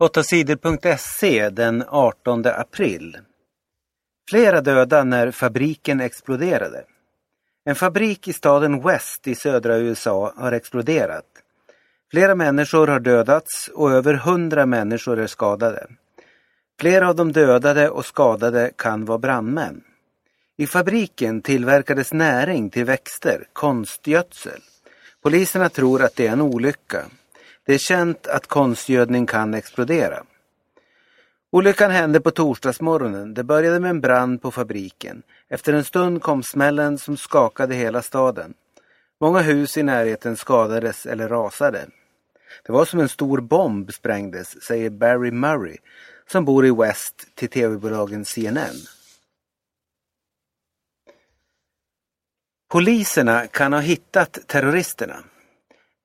[0.00, 3.18] 8sidor.se den 18 april.
[4.30, 6.84] Flera döda när fabriken exploderade.
[7.64, 11.24] En fabrik i staden West i södra USA har exploderat.
[12.10, 15.86] Flera människor har dödats och över hundra människor är skadade.
[16.80, 19.84] Flera av de dödade och skadade kan vara brandmän.
[20.56, 24.60] I fabriken tillverkades näring till växter, konstgödsel.
[25.22, 27.04] Poliserna tror att det är en olycka.
[27.66, 30.24] Det är känt att konstgödning kan explodera.
[31.50, 33.34] Olyckan hände på torsdagsmorgonen.
[33.34, 35.22] Det började med en brand på fabriken.
[35.48, 38.54] Efter en stund kom smällen som skakade hela staden.
[39.20, 41.86] Många hus i närheten skadades eller rasade.
[42.66, 45.76] Det var som en stor bomb sprängdes, säger Barry Murray
[46.30, 48.76] som bor i West till tv-bolagen CNN.
[52.68, 55.24] Poliserna kan ha hittat terroristerna.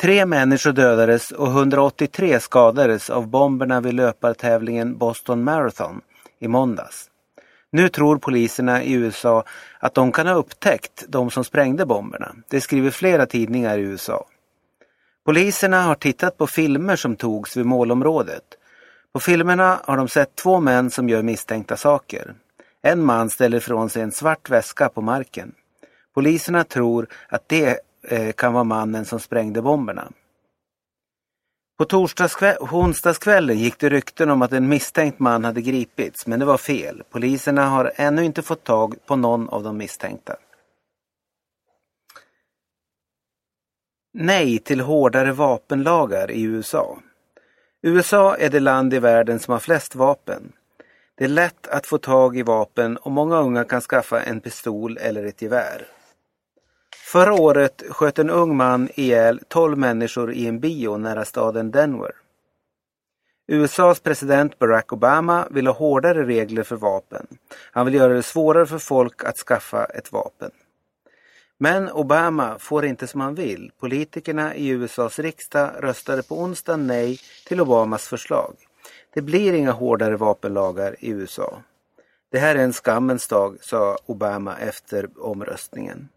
[0.00, 6.00] Tre människor dödades och 183 skadades av bomberna vid löpartävlingen Boston Marathon
[6.38, 7.10] i måndags.
[7.70, 9.44] Nu tror poliserna i USA
[9.78, 12.34] att de kan ha upptäckt de som sprängde bomberna.
[12.48, 14.26] Det skriver flera tidningar i USA.
[15.24, 18.44] Poliserna har tittat på filmer som togs vid målområdet.
[19.12, 22.34] På filmerna har de sett två män som gör misstänkta saker.
[22.82, 25.52] En man ställer ifrån sig en svart väska på marken.
[26.14, 30.12] Poliserna tror att det Eh, kan vara mannen som sprängde bomberna.
[31.78, 31.84] På
[32.70, 37.02] onsdagskvällen gick det rykten om att en misstänkt man hade gripits, men det var fel.
[37.10, 40.36] Poliserna har ännu inte fått tag på någon av de misstänkta.
[44.12, 46.98] Nej till hårdare vapenlagar i USA.
[47.82, 50.52] USA är det land i världen som har flest vapen.
[51.14, 54.96] Det är lätt att få tag i vapen och många unga kan skaffa en pistol
[54.96, 55.97] eller ett gevär.
[57.12, 62.12] Förra året sköt en ung man ihjäl 12 människor i en bio nära staden Denver.
[63.46, 67.26] USAs president Barack Obama vill ha hårdare regler för vapen.
[67.72, 70.50] Han vill göra det svårare för folk att skaffa ett vapen.
[71.58, 73.72] Men Obama får inte som han vill.
[73.80, 78.54] Politikerna i USAs riksdag röstade på onsdag nej till Obamas förslag.
[79.14, 81.62] Det blir inga hårdare vapenlagar i USA.
[82.30, 86.08] Det här är en skammens dag, sa Obama efter omröstningen.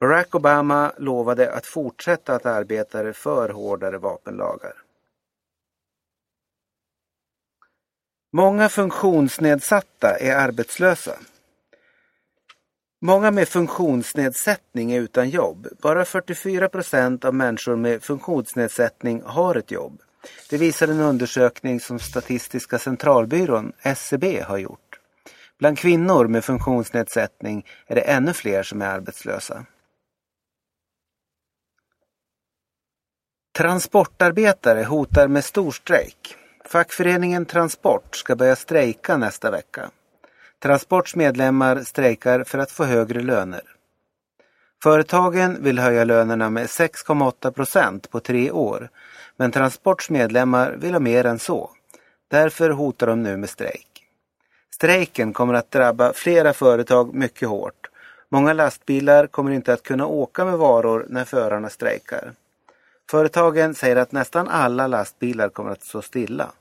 [0.00, 4.74] Barack Obama lovade att fortsätta att arbeta för hårdare vapenlagar.
[8.32, 11.18] Många funktionsnedsatta är arbetslösa.
[13.00, 15.68] Många med funktionsnedsättning är utan jobb.
[15.82, 20.02] Bara 44 procent av människor med funktionsnedsättning har ett jobb.
[20.50, 25.00] Det visar en undersökning som Statistiska centralbyrån, SCB, har gjort.
[25.58, 29.66] Bland kvinnor med funktionsnedsättning är det ännu fler som är arbetslösa.
[33.58, 36.36] Transportarbetare hotar med storstrejk.
[36.64, 39.90] Fackföreningen Transport ska börja strejka nästa vecka.
[40.62, 43.60] Transports medlemmar strejkar för att få högre löner.
[44.82, 48.88] Företagen vill höja lönerna med 6,8 procent på tre år.
[49.36, 51.70] Men Transports medlemmar vill ha mer än så.
[52.30, 54.04] Därför hotar de nu med strejk.
[54.74, 57.88] Strejken kommer att drabba flera företag mycket hårt.
[58.28, 62.32] Många lastbilar kommer inte att kunna åka med varor när förarna strejkar.
[63.10, 66.52] Företagen säger att nästan alla lastbilar kommer att stå stilla.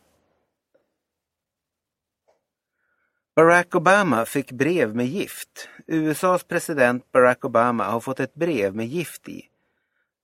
[3.36, 5.70] Barack Obama fick brev med gift.
[5.88, 9.46] USAs president Barack Obama har fått ett brev med gift i.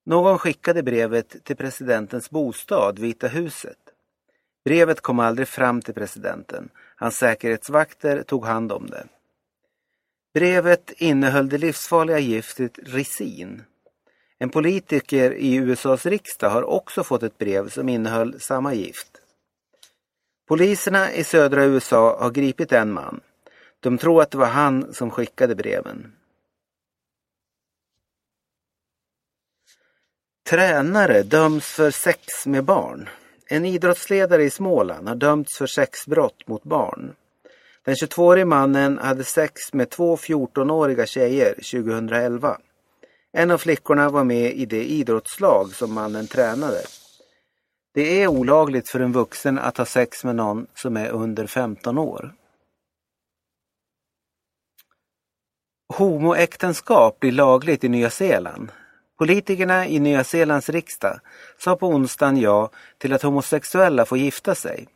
[0.05, 3.77] Någon skickade brevet till presidentens bostad, Vita huset.
[4.65, 6.69] Brevet kom aldrig fram till presidenten.
[6.95, 9.07] Hans säkerhetsvakter tog hand om det.
[10.33, 13.63] Brevet innehöll det livsfarliga giftet risin.
[14.43, 19.07] En politiker i USAs riksdag har också fått ett brev som innehöll samma gift.
[20.47, 23.21] Poliserna i södra USA har gripit en man.
[23.79, 26.13] De tror att det var han som skickade breven.
[30.49, 33.09] Tränare döms för sex med barn.
[33.47, 37.15] En idrottsledare i Småland har dömts för sexbrott mot barn.
[37.85, 42.57] Den 22-årige mannen hade sex med två 14-åriga tjejer 2011.
[43.35, 46.81] En av flickorna var med i det idrottslag som mannen tränade.
[47.93, 51.97] Det är olagligt för en vuxen att ha sex med någon som är under 15
[51.97, 52.33] år.
[55.93, 58.71] Homoäktenskap blir lagligt i Nya Zeeland.
[59.17, 61.19] Politikerna i Nya Zeelands riksdag
[61.57, 64.87] sa på onsdagen ja till att homosexuella får gifta sig.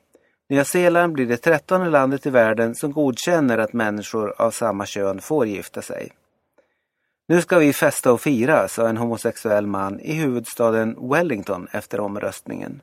[0.49, 5.21] Nya Zeeland blir det trettonde landet i världen som godkänner att människor av samma kön
[5.21, 6.11] får gifta sig.
[7.29, 12.81] Nu ska vi festa och fira, sa en homosexuell man i huvudstaden Wellington efter omröstningen.